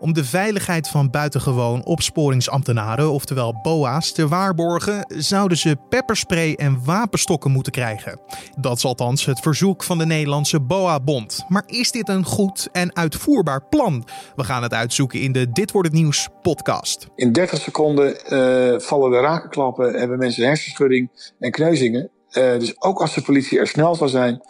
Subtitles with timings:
[0.00, 7.50] Om de veiligheid van buitengewoon opsporingsambtenaren, oftewel BOA's, te waarborgen, zouden ze pepperspray en wapenstokken
[7.50, 8.20] moeten krijgen.
[8.58, 11.44] Dat is althans het verzoek van de Nederlandse BOA-bond.
[11.48, 14.08] Maar is dit een goed en uitvoerbaar plan?
[14.36, 17.06] We gaan het uitzoeken in de Dit wordt het nieuws podcast.
[17.14, 22.10] In 30 seconden uh, vallen de rakenklappen, hebben mensen hersenschudding en kneuzingen.
[22.32, 24.42] Uh, dus ook als de politie er snel zal zijn,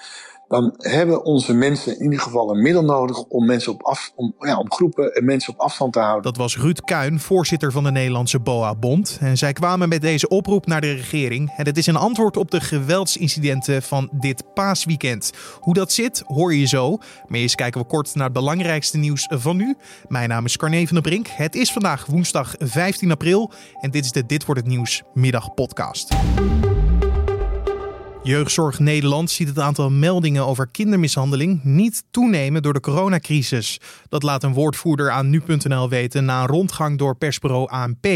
[0.49, 4.35] dan hebben onze mensen in ieder geval een middel nodig om mensen op af, om,
[4.39, 6.23] ja, om groepen en mensen op afstand te houden.
[6.23, 9.19] Dat was Ruud Kuin, voorzitter van de Nederlandse BOA-bond.
[9.21, 11.53] En zij kwamen met deze oproep naar de regering.
[11.57, 15.33] En het is een antwoord op de geweldsincidenten van dit paasweekend.
[15.61, 16.97] Hoe dat zit, hoor je zo.
[17.27, 19.77] Maar eerst kijken we kort naar het belangrijkste nieuws van nu.
[20.09, 21.27] Mijn naam is Carne van der Brink.
[21.29, 23.51] Het is vandaag woensdag 15 april.
[23.81, 26.15] En dit is de Dit wordt het nieuws middagpodcast.
[28.27, 33.81] Jeugdzorg Nederland ziet het aantal meldingen over kindermishandeling niet toenemen door de coronacrisis.
[34.09, 38.07] Dat laat een woordvoerder aan nu.nl weten na een rondgang door persbureau ANP.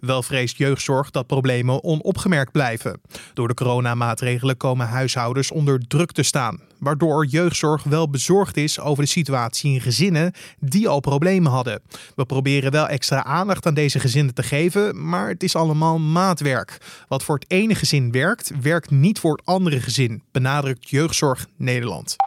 [0.00, 3.00] Wel vreest jeugdzorg dat problemen onopgemerkt blijven.
[3.34, 9.02] Door de coronamaatregelen komen huishoudens onder druk te staan, waardoor jeugdzorg wel bezorgd is over
[9.02, 11.82] de situatie in gezinnen die al problemen hadden.
[12.14, 16.78] We proberen wel extra aandacht aan deze gezinnen te geven, maar het is allemaal maatwerk.
[17.08, 22.25] Wat voor het ene gezin werkt, werkt niet voor het andere gezin, benadrukt Jeugdzorg Nederland.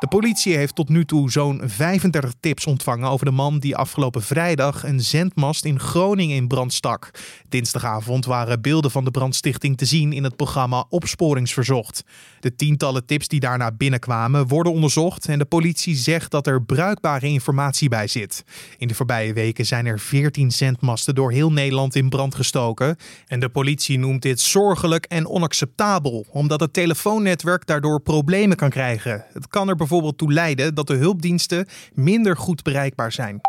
[0.00, 4.22] De politie heeft tot nu toe zo'n 35 tips ontvangen over de man die afgelopen
[4.22, 7.10] vrijdag een zendmast in Groningen in brand stak.
[7.48, 12.04] Dinsdagavond waren beelden van de brandstichting te zien in het programma Opsporingsverzocht.
[12.40, 17.26] De tientallen tips die daarna binnenkwamen worden onderzocht en de politie zegt dat er bruikbare
[17.26, 18.44] informatie bij zit.
[18.78, 22.96] In de voorbije weken zijn er 14 zendmasten door heel Nederland in brand gestoken.
[23.26, 29.24] En de politie noemt dit zorgelijk en onacceptabel, omdat het telefoonnetwerk daardoor problemen kan krijgen.
[29.32, 33.40] Het kan er bijvoorbeeld bijvoorbeeld toe leiden dat de hulpdiensten minder goed bereikbaar zijn.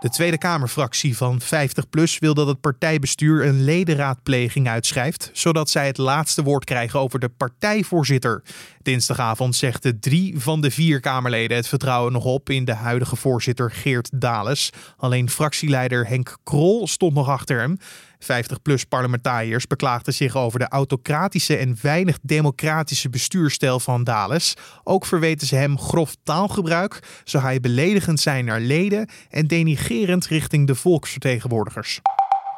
[0.00, 5.98] De Tweede Kamerfractie van 50PLUS wil dat het partijbestuur een ledenraadpleging uitschrijft, zodat zij het
[5.98, 8.42] laatste woord krijgen over de partijvoorzitter.
[8.82, 13.70] Dinsdagavond zegde drie van de vier Kamerleden het vertrouwen nog op in de huidige voorzitter
[13.70, 14.70] Geert Dales.
[14.96, 17.78] Alleen fractieleider Henk Krol stond nog achter hem.
[18.22, 24.54] 50-plus parlementariërs beklaagden zich over de autocratische en weinig democratische bestuurstijl van Dales.
[24.84, 30.66] Ook verweten ze hem grof taalgebruik, zou hij beledigend zijn naar leden en denigerend richting
[30.66, 32.00] de volksvertegenwoordigers.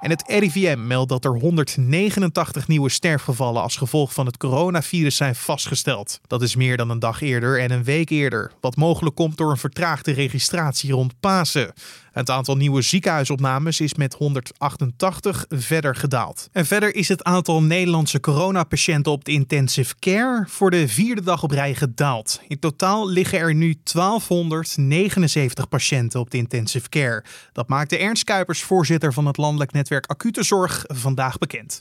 [0.02, 5.34] En het RIVM meldt dat er 189 nieuwe sterfgevallen als gevolg van het coronavirus zijn
[5.34, 6.20] vastgesteld.
[6.26, 9.50] Dat is meer dan een dag eerder en een week eerder, wat mogelijk komt door
[9.50, 11.72] een vertraagde registratie rond Pasen.
[12.12, 16.48] Het aantal nieuwe ziekenhuisopnames is met 188 verder gedaald.
[16.52, 21.42] En verder is het aantal Nederlandse coronapatiënten op de intensive care voor de vierde dag
[21.42, 22.40] op rij gedaald.
[22.48, 27.24] In totaal liggen er nu 1279 patiënten op de intensive care.
[27.52, 31.78] Dat maakte Ernst Kuipers, voorzitter van het landelijk netwerk Acute Zorg, vandaag bekend.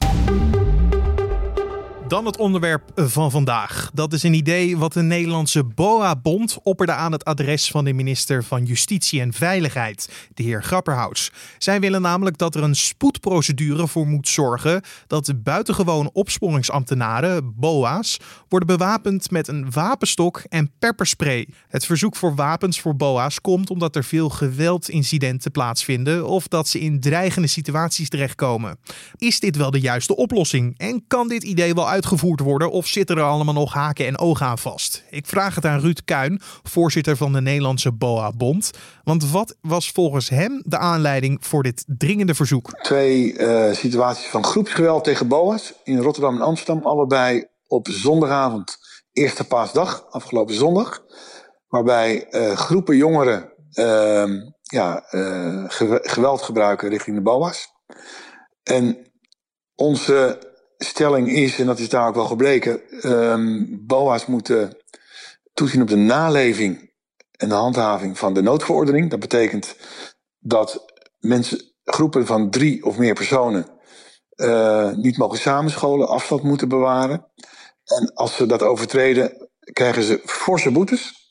[2.12, 3.92] Dan het onderwerp van vandaag.
[3.94, 8.44] Dat is een idee wat de Nederlandse BOA-bond opperde aan het adres van de minister
[8.44, 11.32] van Justitie en Veiligheid, de heer Grapperhaus.
[11.58, 18.18] Zij willen namelijk dat er een spoedprocedure voor moet zorgen dat buitengewoon opsporingsambtenaren, BOA's,
[18.50, 21.48] worden bewapend met een wapenstok en pepperspray.
[21.68, 26.80] Het verzoek voor wapens voor BOA's komt omdat er veel geweldincidenten plaatsvinden of dat ze
[26.80, 28.80] in dreigende situaties terechtkomen.
[29.18, 32.88] Is dit wel de juiste oplossing en kan dit idee wel uit uitgevoerd worden of
[32.88, 35.04] zitten er allemaal nog haken en ogen aan vast?
[35.10, 38.72] Ik vraag het aan Ruud Kuin, voorzitter van de Nederlandse BOA-bond.
[39.04, 42.80] Want wat was volgens hem de aanleiding voor dit dringende verzoek?
[42.82, 48.78] Twee uh, situaties van groepsgeweld tegen BOA's in Rotterdam en Amsterdam, allebei op zondagavond,
[49.12, 51.04] eerste paasdag, afgelopen zondag.
[51.68, 54.26] Waarbij uh, groepen jongeren uh,
[54.62, 55.66] ja, uh,
[56.02, 57.68] geweld gebruiken richting de BOA's.
[58.64, 59.12] En
[59.76, 60.50] onze
[60.84, 62.82] stelling is, en dat is daar ook wel gebleken,
[63.12, 64.78] um, BOA's moeten
[65.54, 66.92] toezien op de naleving
[67.38, 69.10] en de handhaving van de noodverordening.
[69.10, 69.76] Dat betekent
[70.40, 70.86] dat
[71.20, 73.66] mensen, groepen van drie of meer personen
[74.36, 77.26] uh, niet mogen samenscholen, afstand moeten bewaren.
[77.86, 81.30] En als ze dat overtreden, krijgen ze forse boetes.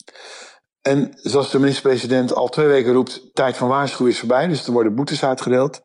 [0.80, 4.46] En zoals de minister-president al twee weken roept, tijd van waarschuwen is voorbij.
[4.46, 5.80] Dus er worden boetes uitgedeeld.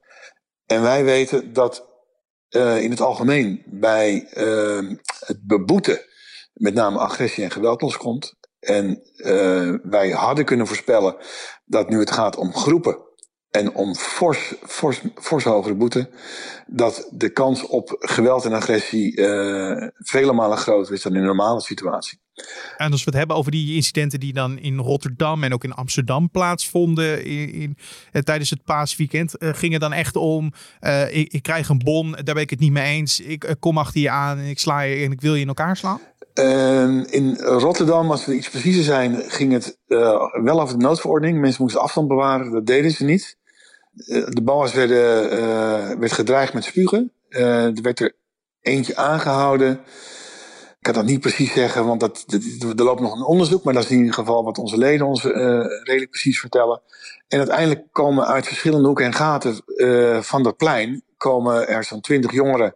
[0.65, 1.94] En wij weten dat
[2.49, 4.89] uh, in het algemeen bij uh,
[5.19, 6.01] het beboeten
[6.53, 8.35] met name agressie en geweld loskomt.
[8.59, 11.15] En uh, wij hadden kunnen voorspellen
[11.65, 12.97] dat nu het gaat om groepen
[13.51, 16.09] en om fors, fors, fors hogere boete,
[16.67, 19.13] dat de kans op geweld en agressie
[19.93, 22.24] vele malen groter is dan in een normale situatie.
[22.77, 25.73] En als we het hebben over die incidenten die dan in Rotterdam en ook in
[25.73, 27.77] Amsterdam plaatsvonden in,
[28.11, 31.81] eh, tijdens het paasweekend, uh, ging het dan echt om, uh, ik, ik, krijg een
[31.83, 34.59] bon, daar ben ik het niet mee eens, ik kom achter je aan en ik
[34.59, 35.99] sla je en ik wil je in elkaar slaan?
[36.33, 39.77] Ehm, in Rotterdam, als we iets preciezer zijn, ging het
[40.43, 41.39] wel over de noodverordening.
[41.39, 43.37] Mensen moesten afstand bewaren, dat deden ze niet.
[44.05, 47.11] de bouwers werden, werd gedreigd met spugen.
[47.29, 48.15] er werd er
[48.61, 49.79] eentje aangehouden.
[50.85, 52.25] Ik kan dat niet precies zeggen, want dat,
[52.77, 53.63] er loopt nog een onderzoek.
[53.63, 55.33] Maar dat is in ieder geval wat onze leden ons uh,
[55.83, 56.81] redelijk precies vertellen.
[57.27, 61.03] En uiteindelijk komen uit verschillende hoeken en gaten uh, van dat plein...
[61.17, 62.75] komen er zo'n twintig jongeren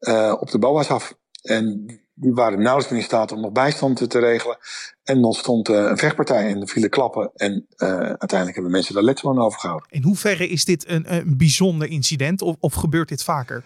[0.00, 1.14] uh, op de BOA's af.
[1.42, 4.58] En die waren nauwelijks meer in staat om nog bijstand te regelen.
[5.02, 7.30] En dan stond een vechtpartij en er vielen klappen.
[7.34, 9.88] En uiteindelijk hebben mensen daar letsel aan overgehouden.
[9.90, 13.64] In hoeverre is dit een, een bijzonder incident of, of gebeurt dit vaker?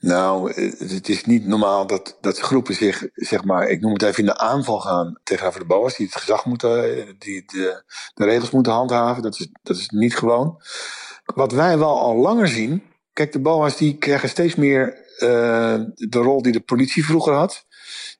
[0.00, 4.18] Nou, het is niet normaal dat, dat groepen zich, zeg maar, ik noem het even
[4.18, 7.82] in de aanval gaan tegenover de BOA's, die het gezag moeten, die de,
[8.14, 9.22] de regels moeten handhaven.
[9.22, 10.62] Dat is, dat is niet gewoon.
[11.24, 12.82] Wat wij wel al langer zien,
[13.12, 15.08] kijk, de BOA's die krijgen steeds meer
[15.94, 17.66] de rol die de politie vroeger had.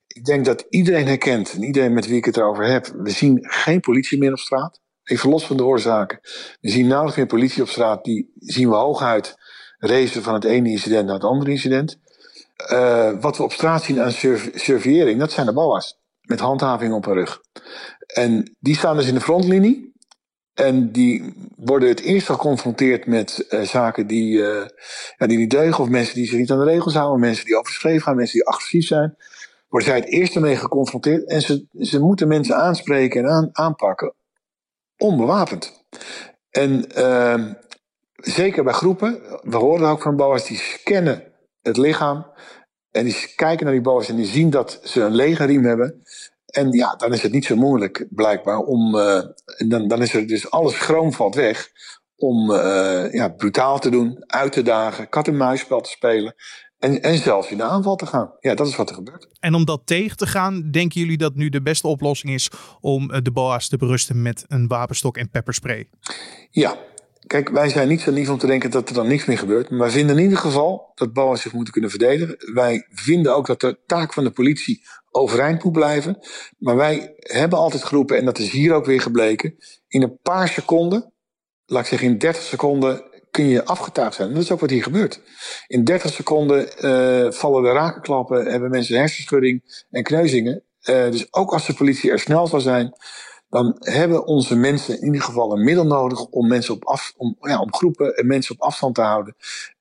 [0.06, 3.38] Ik denk dat iedereen herkent, en iedereen met wie ik het erover heb, we zien
[3.40, 4.80] geen politie meer op straat.
[5.04, 6.20] Even los van de oorzaken.
[6.60, 9.36] We zien nauwelijks meer politie op straat, die zien we hooguit
[9.80, 11.98] racen van het ene incident naar het andere incident.
[12.72, 14.12] Uh, wat we op straat zien aan
[14.54, 15.98] surveillering, dat zijn de BOA's.
[16.20, 17.40] Met handhaving op hun rug.
[18.06, 19.92] En die staan dus in de frontlinie.
[20.54, 24.66] En die worden het eerst geconfronteerd met uh, zaken die, uh,
[25.16, 25.82] ja, die niet deugen.
[25.82, 27.20] Of mensen die zich niet aan de regels houden.
[27.20, 28.16] Mensen die overschreven gaan.
[28.16, 29.16] Mensen die agressief zijn.
[29.68, 31.24] Worden zij het eerst ermee geconfronteerd.
[31.28, 34.14] En ze, ze moeten mensen aanspreken en aan, aanpakken.
[34.96, 35.84] Onbewapend.
[36.50, 37.52] En uh,
[38.20, 41.32] zeker bij groepen, we horen ook van BOA's, die scannen
[41.62, 42.26] het lichaam.
[42.90, 46.02] En die kijken naar die BOA's en die zien dat ze een lege riem hebben.
[46.46, 48.94] En ja, dan is het niet zo moeilijk blijkbaar om.
[48.94, 49.20] Uh,
[49.68, 51.68] dan, dan is er dus alles schroom valt weg.
[52.16, 56.34] Om uh, ja, brutaal te doen, uit te dagen, kat-en-muisspel te spelen.
[56.78, 58.32] En, en zelfs in de aanval te gaan.
[58.40, 59.28] Ja, dat is wat er gebeurt.
[59.40, 62.50] En om dat tegen te gaan, denken jullie dat nu de beste oplossing is
[62.80, 65.88] om eh, de BOA's te berusten met een wapenstok en pepperspray?
[66.50, 66.76] Ja,
[67.30, 69.70] Kijk, wij zijn niet zo lief om te denken dat er dan niks meer gebeurt.
[69.70, 72.54] Maar wij vinden in ieder geval dat BOA's zich moeten kunnen verdedigen.
[72.54, 76.18] Wij vinden ook dat de taak van de politie overeind moet blijven.
[76.58, 79.56] Maar wij hebben altijd geroepen, en dat is hier ook weer gebleken.
[79.88, 81.12] In een paar seconden,
[81.66, 84.28] laat ik zeggen in 30 seconden, kun je afgetuigd zijn.
[84.28, 85.20] En dat is ook wat hier gebeurt.
[85.66, 90.62] In 30 seconden uh, vallen de rakenklappen, hebben mensen hersenschudding en kneuzingen.
[90.84, 92.94] Uh, dus ook als de politie er snel zal zijn,
[93.50, 97.36] dan hebben onze mensen in ieder geval een middel nodig om mensen op af, om,
[97.40, 99.34] ja, om groepen en mensen op afstand te houden.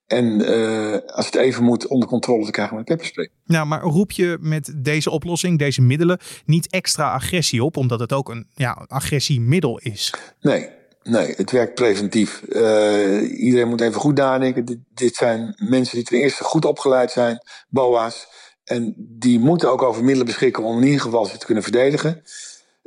[0.07, 3.29] En uh, als het even moet onder controle te krijgen met pepperspray.
[3.45, 8.13] Nou, maar roep je met deze oplossing, deze middelen, niet extra agressie op, omdat het
[8.13, 10.13] ook een ja, agressiemiddel is?
[10.41, 10.69] Nee,
[11.03, 12.41] nee, het werkt preventief.
[12.47, 14.65] Uh, iedereen moet even goed nadenken.
[14.65, 17.39] Dit, dit, zijn mensen die ten eerste goed opgeleid zijn,
[17.69, 18.27] BOA's.
[18.63, 22.23] En die moeten ook over middelen beschikken om in ieder geval zich te kunnen verdedigen.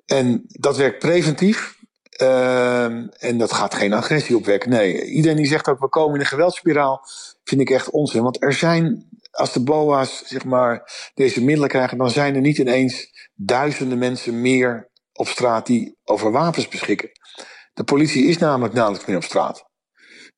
[0.07, 1.81] En dat werkt preventief.
[2.23, 2.85] Uh,
[3.25, 4.71] en dat gaat geen agressie opwekken.
[4.71, 7.01] Nee, iedereen die zegt ook we komen in een geweldsspiraal,
[7.45, 8.23] vind ik echt onzin.
[8.23, 12.59] Want er zijn, als de BOA's zeg maar, deze middelen krijgen, dan zijn er niet
[12.59, 17.11] ineens duizenden mensen meer op straat die over wapens beschikken.
[17.75, 19.71] De politie is namelijk nauwelijks meer op straat.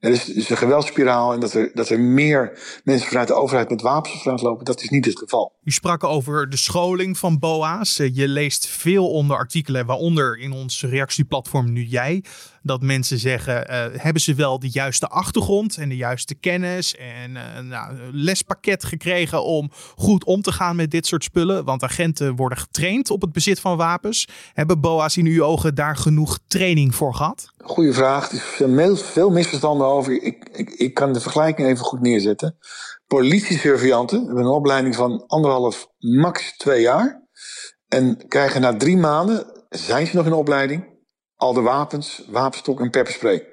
[0.05, 3.71] Er is dus een geweldspiraal en dat er, dat er meer mensen vanuit de overheid
[3.71, 5.53] met wapens op lopen, dat is niet het geval.
[5.63, 7.97] U sprak over de scholing van BOA's.
[7.97, 12.25] Je leest veel onder artikelen, waaronder in ons reactieplatform Nu Jij,
[12.65, 17.31] dat mensen zeggen: uh, hebben ze wel de juiste achtergrond en de juiste kennis en
[17.31, 21.65] uh, nou, lespakket gekregen om goed om te gaan met dit soort spullen?
[21.65, 24.29] Want agenten worden getraind op het bezit van wapens.
[24.53, 27.53] Hebben BOA's in uw ogen daar genoeg training voor gehad?
[27.59, 28.33] Goeie vraag.
[28.33, 30.23] Er zijn veel misverstanden over.
[30.23, 32.57] Ik, ik, ik kan de vergelijking even goed neerzetten.
[33.07, 37.23] Politiesurveillanten hebben een opleiding van anderhalf, max twee jaar.
[37.89, 40.94] En krijgen na drie maanden, zijn ze nog in opleiding,
[41.37, 43.49] al de wapens, wapenstok en pepperspray.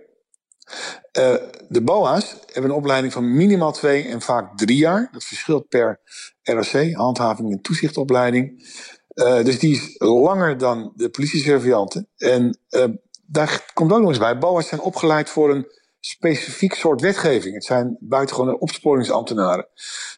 [1.17, 1.35] Uh,
[1.69, 5.09] de BOA's hebben een opleiding van minimaal twee en vaak drie jaar.
[5.11, 5.99] Dat verschilt per
[6.43, 8.69] ROC, handhaving en toezichtopleiding.
[9.13, 12.07] Uh, dus die is langer dan de politiesurveillanten.
[12.17, 12.83] En uh,
[13.25, 14.37] daar komt ook nog eens bij.
[14.37, 15.67] BOA's zijn opgeleid voor een
[15.99, 17.53] specifiek soort wetgeving.
[17.53, 19.67] Het zijn buitengewone opsporingsambtenaren.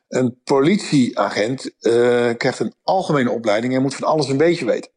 [0.08, 1.76] Een politieagent
[2.38, 4.92] krijgt een algemene opleiding en moet van alles een beetje weten.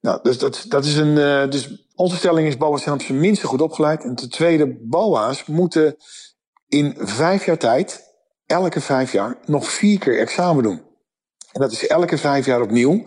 [0.00, 1.16] Nou, dus dat, dat is een.
[1.16, 4.04] Uh, dus onze stelling is: BOA's zijn op zijn minste goed opgeleid.
[4.04, 5.96] En ten tweede, BOA's moeten
[6.68, 8.02] in vijf jaar tijd,
[8.46, 10.82] elke vijf jaar, nog vier keer examen doen.
[11.52, 13.02] En dat is elke vijf jaar opnieuw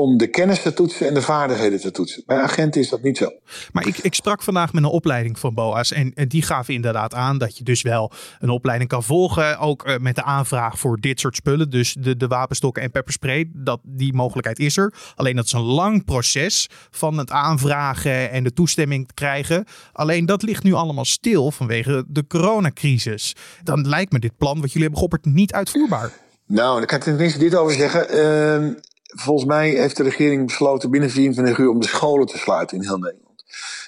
[0.00, 2.22] om de kennis te toetsen en de vaardigheden te toetsen.
[2.26, 3.30] Bij agenten is dat niet zo.
[3.72, 7.14] Maar ik, ik sprak vandaag met een opleiding van BOA's en, en die gaven inderdaad
[7.14, 9.58] aan dat je dus wel een opleiding kan volgen.
[9.58, 11.70] Ook uh, met de aanvraag voor dit soort spullen.
[11.70, 13.50] Dus de, de wapenstokken en pepperspray.
[13.52, 14.94] Dat, die mogelijkheid is er.
[15.14, 19.64] Alleen dat is een lang proces van het aanvragen en de toestemming te krijgen.
[19.92, 23.36] Alleen dat ligt nu allemaal stil vanwege de coronacrisis.
[23.62, 26.12] Dan lijkt me dit plan wat jullie hebben geopperd niet uitvoerbaar.
[26.46, 28.16] Nou, daar kan ik tenminste dit over zeggen.
[28.16, 28.74] Uh,
[29.16, 32.82] volgens mij heeft de regering besloten binnen 24 uur om de scholen te sluiten in
[32.82, 33.44] heel Nederland.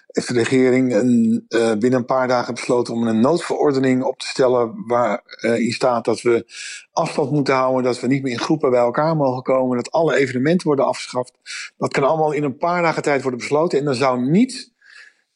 [0.07, 4.27] Heeft de regering een, uh, binnen een paar dagen besloten om een noodverordening op te
[4.27, 6.47] stellen waarin uh, staat dat we
[6.93, 10.17] afstand moeten houden, dat we niet meer in groepen bij elkaar mogen komen, dat alle
[10.17, 11.33] evenementen worden afgeschaft.
[11.77, 14.73] Dat kan allemaal in een paar dagen tijd worden besloten en dan zou niet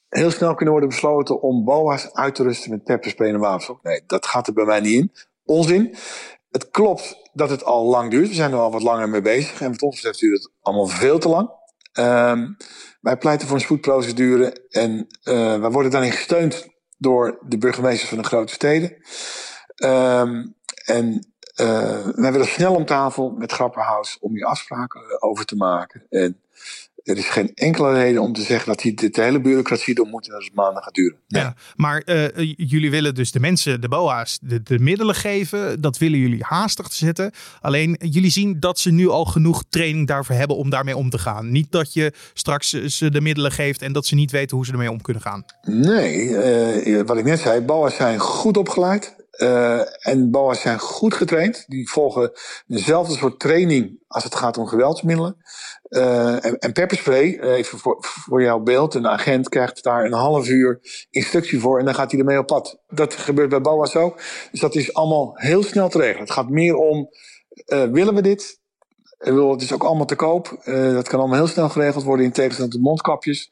[0.09, 3.79] heel snel kunnen worden besloten om BOA's uit te rusten met pepperspray en wapens.
[3.83, 5.13] Nee, dat gaat er bij mij niet in.
[5.45, 5.95] Onzin.
[6.51, 8.29] Het klopt dat het al lang duurt.
[8.29, 9.61] We zijn er al wat langer mee bezig.
[9.61, 11.51] En wat ons betreft duurt het allemaal veel te lang.
[11.99, 12.57] Um,
[13.01, 14.67] wij pleiten voor een spoedprocedure.
[14.71, 18.97] En uh, wij worden daarin gesteund door de burgemeesters van de grote steden.
[19.85, 21.29] Um, en
[21.61, 26.07] uh, wij willen snel om tafel met Grapperhaus om hier afspraken over te maken.
[26.09, 26.41] En
[27.07, 30.27] er is geen enkele reden om te zeggen dat hij de hele bureaucratie door moet
[30.27, 31.19] en dat het maanden gaat duren.
[31.27, 35.81] Ja, maar uh, jullie willen dus de mensen, de BOA's, de, de middelen geven.
[35.81, 37.31] Dat willen jullie haastig te zetten.
[37.61, 41.19] Alleen jullie zien dat ze nu al genoeg training daarvoor hebben om daarmee om te
[41.19, 41.51] gaan.
[41.51, 44.73] Niet dat je straks ze de middelen geeft en dat ze niet weten hoe ze
[44.73, 45.45] ermee om kunnen gaan.
[45.63, 46.29] Nee,
[46.85, 49.15] uh, wat ik net zei, BOA's zijn goed opgeleid.
[49.37, 51.65] Uh, en BOA's zijn goed getraind.
[51.67, 52.33] Die volgen
[52.67, 55.37] dezelfde soort training als het gaat om geweldsmiddelen.
[55.89, 58.95] Uh, en, pepperspray, eh, even voor, voor jouw beeld.
[58.95, 62.47] Een agent krijgt daar een half uur instructie voor en dan gaat hij ermee op
[62.47, 62.83] pad.
[62.89, 64.17] Dat gebeurt bij BOA's ook.
[64.51, 66.23] Dus dat is allemaal heel snel te regelen.
[66.23, 67.09] Het gaat meer om,
[67.67, 68.61] willen we dit?
[69.19, 70.61] Het is ook allemaal te koop.
[70.65, 73.51] Dat kan allemaal heel snel geregeld worden in tegenstelling tot mondkapjes.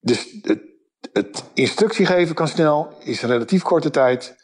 [0.00, 0.60] Dus het,
[1.12, 4.36] het instructie geven kan snel, is een relatief korte tijd.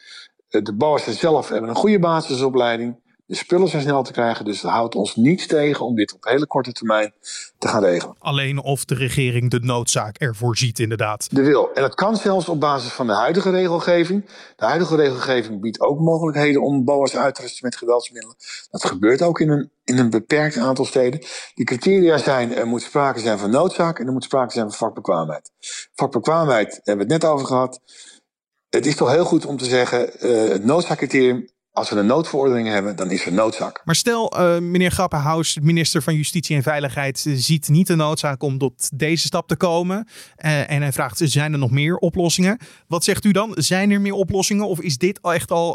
[0.60, 3.00] De BOA's zelf hebben een goede basisopleiding.
[3.26, 6.24] De spullen zijn snel te krijgen, dus het houdt ons niets tegen om dit op
[6.24, 7.12] hele korte termijn
[7.58, 8.16] te gaan regelen.
[8.18, 11.34] Alleen of de regering de noodzaak ervoor ziet, inderdaad.
[11.34, 11.72] De wil.
[11.74, 14.24] En dat kan zelfs op basis van de huidige regelgeving.
[14.56, 18.36] De huidige regelgeving biedt ook mogelijkheden om BOA's uit te rusten met geweldsmiddelen.
[18.70, 21.20] Dat gebeurt ook in een, in een beperkt aantal steden.
[21.54, 24.78] Die criteria zijn, er moet sprake zijn van noodzaak en er moet sprake zijn van
[24.78, 25.50] vakbekwaamheid.
[25.94, 27.80] Vakbekwaamheid hebben we het net over gehad.
[28.74, 32.68] Het is toch heel goed om te zeggen, uh, het noodzaakcriterium als we een noodverordening
[32.68, 33.82] hebben, dan is er noodzaak.
[33.84, 38.42] Maar stel, uh, meneer Grappenhaus, minister van Justitie en Veiligheid, uh, ziet niet de noodzaak
[38.42, 40.08] om tot deze stap te komen.
[40.44, 42.58] Uh, en hij vraagt, zijn er nog meer oplossingen?
[42.88, 43.52] Wat zegt u dan?
[43.54, 45.74] Zijn er meer oplossingen of is dit echt al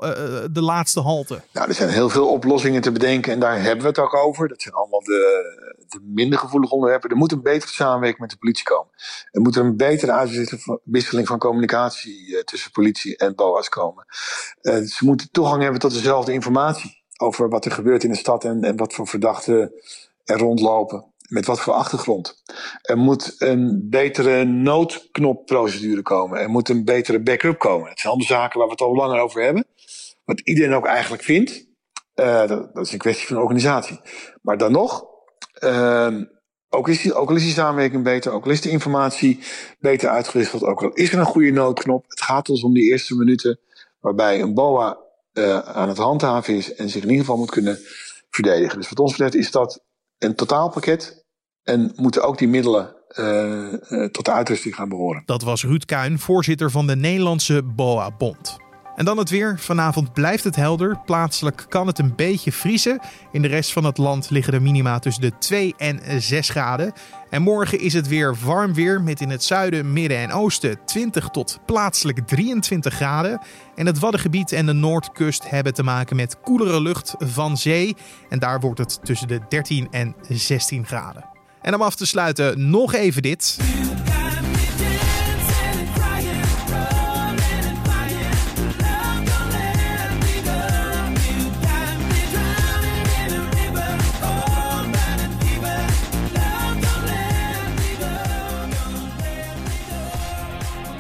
[0.52, 1.42] de laatste halte?
[1.54, 4.48] Nou, er zijn heel veel oplossingen te bedenken en daar hebben we het ook over.
[4.48, 7.10] Dat zijn allemaal de, de minder gevoelige onderwerpen.
[7.10, 8.92] Er moet een betere samenwerking met de politie komen.
[9.32, 14.06] Er moet een betere uitwisseling van communicatie tussen politie en BOA's komen.
[14.62, 18.64] ze moeten toegang hebben tot dezelfde informatie over wat er gebeurt in de stad en,
[18.64, 19.72] en wat voor verdachten
[20.24, 21.06] er rondlopen.
[21.28, 22.44] Met wat voor achtergrond.
[22.82, 26.40] Er moet een betere noodknopprocedure komen.
[26.40, 27.90] Er moet een betere backup komen.
[27.90, 29.66] Het zijn allemaal zaken waar we het al langer over hebben.
[30.26, 31.66] Wat iedereen ook eigenlijk vindt.
[32.16, 34.00] Uh, dat, dat, is een kwestie van organisatie.
[34.42, 35.06] Maar dan nog,
[36.70, 39.40] ook, is die, ook al is die samenwerking beter, ook al is de informatie
[39.80, 42.06] beter uitgewisseld, ook al is er een goede noodknop.
[42.08, 43.60] Het gaat ons om die eerste minuten
[44.00, 44.98] waarbij een BOA
[45.34, 47.80] uh, aan het handhaven is en zich in ieder geval moet kunnen
[48.30, 48.78] verdedigen.
[48.78, 49.84] Dus wat ons betreft is dat
[50.18, 51.26] een totaalpakket
[51.64, 55.24] en moeten ook die middelen uh, uh, tot de uitrusting gaan behoren.
[55.26, 58.67] Dat was Ruud Kuin, voorzitter van de Nederlandse BOA-bond.
[58.98, 59.60] En dan het weer.
[59.60, 61.00] Vanavond blijft het helder.
[61.06, 63.00] Plaatselijk kan het een beetje vriezen.
[63.32, 66.94] In de rest van het land liggen de minima tussen de 2 en 6 graden.
[67.30, 71.30] En morgen is het weer warm weer met in het zuiden, midden en oosten 20
[71.30, 73.42] tot plaatselijk 23 graden.
[73.76, 77.96] En het Waddengebied en de Noordkust hebben te maken met koelere lucht van zee.
[78.30, 81.26] En daar wordt het tussen de 13 en 16 graden.
[81.62, 83.58] En om af te sluiten nog even dit.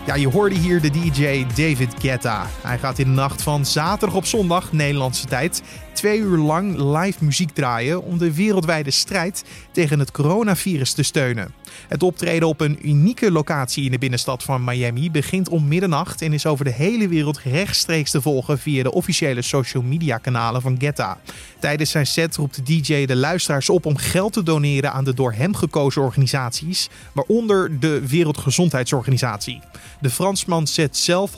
[0.07, 2.45] Ja, je hoorde hier de DJ David Guetta.
[2.61, 5.63] Hij gaat in de nacht van zaterdag op zondag, Nederlandse tijd,
[5.97, 11.53] twee uur lang live muziek draaien om de wereldwijde strijd tegen het coronavirus te steunen.
[11.87, 16.33] Het optreden op een unieke locatie in de binnenstad van Miami begint om middernacht en
[16.33, 20.75] is over de hele wereld rechtstreeks te volgen via de officiële social media kanalen van
[20.79, 21.17] Getta.
[21.59, 25.13] Tijdens zijn set roept de DJ de luisteraars op om geld te doneren aan de
[25.13, 29.61] door hem gekozen organisaties, waaronder de Wereldgezondheidsorganisatie.
[29.99, 31.31] De Fransman zet zelf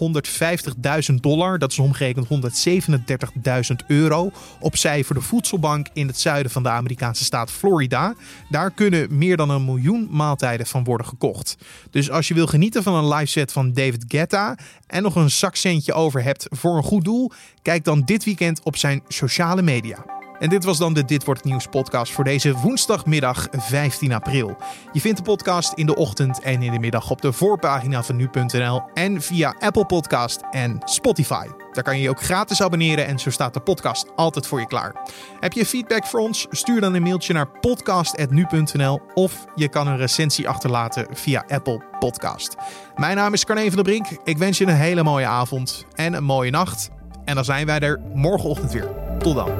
[1.09, 6.63] 150.000 dollar, dat is omgerekend 137.000 euro, opzij voor de voedselbank in het zuiden van
[6.63, 8.13] de Amerikaanse staat Florida.
[8.49, 11.57] Daar kunnen meer dan een miljoen maaltijden van worden gekocht.
[11.91, 15.31] Dus als je wil genieten van een live set van David Guetta en nog een
[15.31, 20.05] zakcentje over hebt voor een goed doel, kijk dan dit weekend op zijn sociale media.
[20.39, 24.57] En dit was dan de Dit Wordt Nieuws podcast voor deze woensdagmiddag 15 april.
[24.91, 28.15] Je vindt de podcast in de ochtend en in de middag op de voorpagina van
[28.15, 31.58] nu.nl en via Apple Podcast en Spotify.
[31.71, 34.67] Daar kan je je ook gratis abonneren en zo staat de podcast altijd voor je
[34.67, 34.95] klaar.
[35.39, 36.47] Heb je feedback voor ons?
[36.49, 42.55] Stuur dan een mailtje naar podcast.nu.nl of je kan een recensie achterlaten via Apple Podcast.
[42.95, 44.07] Mijn naam is Carne van der Brink.
[44.23, 46.89] Ik wens je een hele mooie avond en een mooie nacht.
[47.25, 48.87] En dan zijn wij er morgenochtend weer.
[49.19, 49.51] Tot dan.